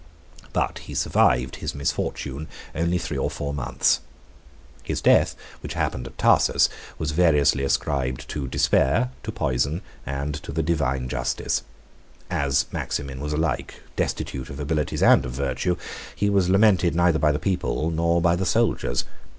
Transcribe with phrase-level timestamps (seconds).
[0.51, 3.99] But he survived his misfortune only three or four months.
[4.81, 10.51] His death, which happened at Tarsus, was variously ascribed to despair, to poison, and to
[10.51, 11.61] the divine justice.
[12.31, 15.75] As Maximin was alike destitute of abilities and of virtue,
[16.15, 19.03] he was lamented neither by the people nor by the soldiers.